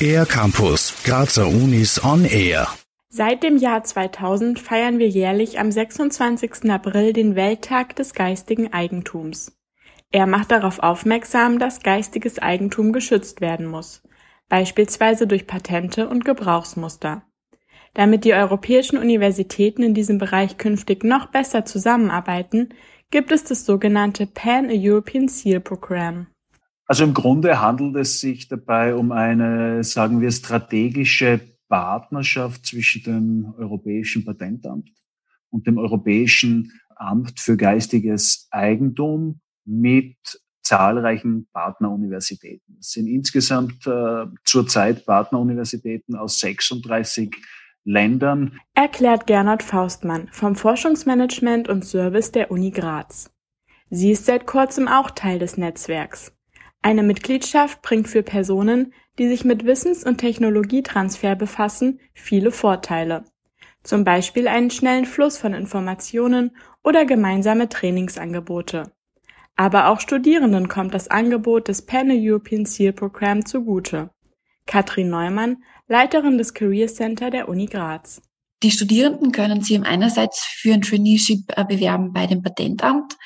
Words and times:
Air 0.00 0.26
Campus, 0.26 0.94
Grazer 1.04 1.48
Unis 1.48 2.04
on 2.04 2.24
Air. 2.24 2.68
Seit 3.08 3.42
dem 3.42 3.56
Jahr 3.56 3.82
2000 3.82 4.58
feiern 4.58 4.98
wir 4.98 5.08
jährlich 5.08 5.58
am 5.58 5.72
26. 5.72 6.70
April 6.70 7.12
den 7.12 7.34
Welttag 7.34 7.96
des 7.96 8.12
geistigen 8.12 8.72
Eigentums. 8.72 9.56
Er 10.12 10.26
macht 10.26 10.50
darauf 10.50 10.78
aufmerksam, 10.80 11.58
dass 11.58 11.82
geistiges 11.82 12.38
Eigentum 12.38 12.92
geschützt 12.92 13.40
werden 13.40 13.66
muss, 13.66 14.02
beispielsweise 14.48 15.26
durch 15.26 15.46
Patente 15.46 16.08
und 16.08 16.24
Gebrauchsmuster. 16.24 17.22
Damit 17.94 18.24
die 18.24 18.34
europäischen 18.34 18.98
Universitäten 18.98 19.82
in 19.82 19.94
diesem 19.94 20.18
Bereich 20.18 20.58
künftig 20.58 21.02
noch 21.04 21.26
besser 21.26 21.64
zusammenarbeiten, 21.64 22.68
gibt 23.10 23.32
es 23.32 23.44
das 23.44 23.64
sogenannte 23.64 24.26
Pan-European 24.26 25.28
Seal 25.28 25.60
Program. 25.60 26.26
Also 26.86 27.04
im 27.04 27.14
Grunde 27.14 27.60
handelt 27.60 27.96
es 27.96 28.20
sich 28.20 28.48
dabei 28.48 28.94
um 28.94 29.10
eine, 29.10 29.82
sagen 29.82 30.20
wir, 30.20 30.30
strategische 30.30 31.40
Partnerschaft 31.68 32.66
zwischen 32.66 33.02
dem 33.02 33.54
Europäischen 33.58 34.24
Patentamt 34.24 34.90
und 35.50 35.66
dem 35.66 35.78
Europäischen 35.78 36.72
Amt 36.94 37.40
für 37.40 37.56
geistiges 37.56 38.48
Eigentum 38.50 39.40
mit 39.64 40.16
zahlreichen 40.62 41.46
Partneruniversitäten. 41.52 42.78
Es 42.80 42.90
sind 42.90 43.06
insgesamt 43.06 43.86
äh, 43.86 44.26
zurzeit 44.44 45.04
Partneruniversitäten 45.06 46.16
aus 46.16 46.40
36 46.40 47.34
Ländern. 47.84 48.58
Erklärt 48.74 49.26
Gernot 49.26 49.62
Faustmann 49.62 50.28
vom 50.32 50.56
Forschungsmanagement 50.56 51.68
und 51.68 51.84
Service 51.84 52.32
der 52.32 52.50
Uni 52.50 52.70
Graz. 52.70 53.30
Sie 53.90 54.10
ist 54.10 54.26
seit 54.26 54.46
kurzem 54.46 54.88
auch 54.88 55.10
Teil 55.12 55.38
des 55.38 55.56
Netzwerks. 55.56 56.35
Eine 56.86 57.02
Mitgliedschaft 57.02 57.82
bringt 57.82 58.06
für 58.06 58.22
Personen, 58.22 58.94
die 59.18 59.26
sich 59.26 59.44
mit 59.44 59.66
Wissens- 59.66 60.04
und 60.04 60.18
Technologietransfer 60.18 61.34
befassen, 61.34 61.98
viele 62.14 62.52
Vorteile. 62.52 63.24
Zum 63.82 64.04
Beispiel 64.04 64.46
einen 64.46 64.70
schnellen 64.70 65.04
Fluss 65.04 65.36
von 65.36 65.52
Informationen 65.52 66.56
oder 66.84 67.04
gemeinsame 67.04 67.68
Trainingsangebote. 67.68 68.92
Aber 69.56 69.88
auch 69.88 69.98
Studierenden 69.98 70.68
kommt 70.68 70.94
das 70.94 71.08
Angebot 71.08 71.66
des 71.66 71.84
Pan-European 71.86 72.66
Seal 72.66 72.92
Program 72.92 73.44
zugute. 73.44 74.10
Katrin 74.64 75.10
Neumann, 75.10 75.64
Leiterin 75.88 76.38
des 76.38 76.54
Career 76.54 76.86
Center 76.86 77.30
der 77.30 77.48
Uni 77.48 77.66
Graz. 77.66 78.22
Die 78.62 78.70
Studierenden 78.70 79.32
können 79.32 79.60
sich 79.60 79.82
einerseits 79.82 80.44
für 80.44 80.72
ein 80.72 80.82
Traineeship 80.82 81.52
äh, 81.56 81.64
bewerben 81.64 82.12
bei 82.12 82.26
dem 82.26 82.42
Patentamt, 82.42 83.16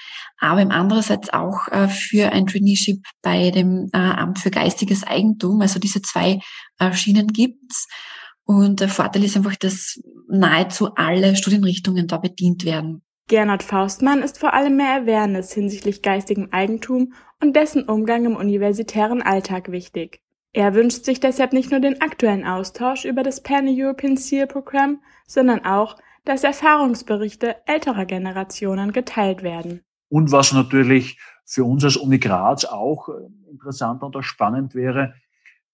aber 0.40 0.62
im 0.62 0.70
andererseits 0.70 1.32
auch 1.32 1.68
äh, 1.68 1.88
für 1.88 2.32
ein 2.32 2.46
Traineeship 2.46 3.02
bei 3.22 3.50
dem 3.50 3.88
äh, 3.92 3.98
Amt 3.98 4.38
für 4.38 4.50
geistiges 4.50 5.04
Eigentum. 5.04 5.60
Also 5.60 5.78
diese 5.78 6.02
zwei 6.02 6.40
Schienen 6.92 7.26
gibt's. 7.28 7.86
Und 8.44 8.80
der 8.80 8.88
Vorteil 8.88 9.22
ist 9.22 9.36
einfach, 9.36 9.54
dass 9.54 10.00
nahezu 10.28 10.94
alle 10.94 11.36
Studienrichtungen 11.36 12.06
da 12.06 12.16
bedient 12.16 12.64
werden. 12.64 13.02
Gernot 13.28 13.62
Faustmann 13.62 14.22
ist 14.22 14.38
vor 14.38 14.54
allem 14.54 14.76
mehr 14.76 15.02
Awareness 15.02 15.52
hinsichtlich 15.52 16.02
geistigem 16.02 16.48
Eigentum 16.50 17.12
und 17.40 17.54
dessen 17.54 17.84
Umgang 17.84 18.24
im 18.24 18.34
universitären 18.34 19.22
Alltag 19.22 19.70
wichtig. 19.70 20.20
Er 20.52 20.74
wünscht 20.74 21.04
sich 21.04 21.20
deshalb 21.20 21.52
nicht 21.52 21.70
nur 21.70 21.78
den 21.78 22.00
aktuellen 22.00 22.44
Austausch 22.44 23.04
über 23.04 23.22
das 23.22 23.40
Pan-European 23.40 24.16
Seal 24.16 24.48
Program, 24.48 25.00
sondern 25.28 25.64
auch, 25.64 25.96
dass 26.24 26.42
Erfahrungsberichte 26.42 27.54
älterer 27.66 28.04
Generationen 28.04 28.90
geteilt 28.90 29.44
werden. 29.44 29.84
Und 30.10 30.32
was 30.32 30.52
natürlich 30.52 31.18
für 31.46 31.64
uns 31.64 31.84
als 31.84 31.96
Uni 31.96 32.18
Graz 32.18 32.66
auch 32.66 33.08
äh, 33.08 33.50
interessant 33.50 34.02
und 34.02 34.14
auch 34.16 34.22
spannend 34.22 34.74
wäre, 34.74 35.14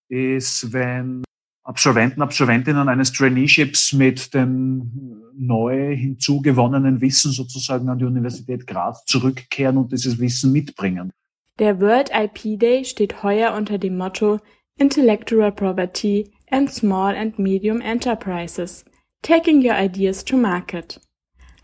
ist, 0.08 0.72
wenn 0.72 1.24
Absolventen, 1.64 2.22
Absolventinnen 2.22 2.88
eines 2.88 3.12
Traineeships 3.12 3.92
mit 3.92 4.32
dem 4.34 5.22
neu 5.36 5.96
hinzugewonnenen 5.96 7.00
Wissen 7.00 7.32
sozusagen 7.32 7.88
an 7.88 7.98
die 7.98 8.04
Universität 8.04 8.68
Graz 8.68 9.04
zurückkehren 9.04 9.76
und 9.76 9.90
dieses 9.90 10.20
Wissen 10.20 10.52
mitbringen. 10.52 11.12
Der 11.58 11.80
World 11.80 12.10
IP 12.14 12.60
Day 12.60 12.84
steht 12.84 13.24
heuer 13.24 13.54
unter 13.54 13.78
dem 13.78 13.96
Motto 13.96 14.38
Intellectual 14.78 15.50
Property 15.50 16.30
and 16.50 16.70
Small 16.70 17.16
and 17.16 17.38
Medium 17.38 17.80
Enterprises 17.80 18.84
Taking 19.22 19.60
Your 19.60 19.76
Ideas 19.76 20.24
to 20.24 20.36
Market. 20.36 21.00